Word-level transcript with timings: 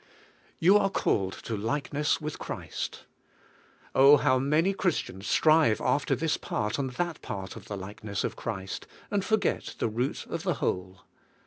You 0.57 0.79
are 0.79 0.89
called 0.89 1.33
to 1.43 1.55
likeness 1.55 2.19
with 2.19 2.39
Christ. 2.39 3.05
Oh, 3.93 4.17
how 4.17 4.39
many 4.39 4.73
Christians 4.73 5.27
strive 5.27 5.79
after 5.79 6.15
this 6.15 6.37
part 6.37 6.79
and 6.79 6.89
that 6.93 7.21
part 7.21 7.55
of 7.55 7.65
the 7.65 7.77
likeness 7.77 8.23
of 8.23 8.35
Christ, 8.35 8.87
and 9.11 9.23
forget 9.23 9.75
the 9.77 9.87
root 9.89 10.25
of 10.25 10.41
the 10.41 10.55
whole! 10.55 11.03